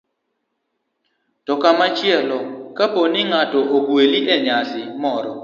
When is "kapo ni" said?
2.77-3.21